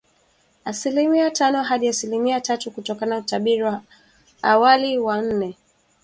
[0.65, 3.81] asilimia tano hadi asilimia tatu kutoka utabiri wa
[4.43, 5.57] awali wa nne